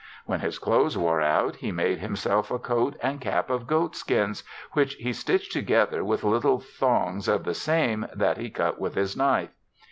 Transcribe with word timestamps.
When 0.25 0.39
his 0.39 0.57
clothes 0.57 0.97
wore 0.97 1.21
out 1.21 1.57
he 1.57 1.71
made 1.71 1.99
him 1.99 2.15
self 2.15 2.49
a 2.49 2.57
coat 2.57 2.97
and 3.03 3.21
cap 3.21 3.51
of 3.51 3.67
goatskins, 3.67 4.43
which 4.71 4.95
he 4.95 5.13
stitch'd 5.13 5.51
together 5.51 6.03
with 6.03 6.23
little 6.23 6.59
thongs 6.59 7.27
of 7.27 7.43
the 7.43 7.53
same 7.53 8.07
that 8.11 8.37
he 8.37 8.49
cut 8.49 8.81
with 8.81 8.95
his 8.95 9.15
knife. 9.15 9.51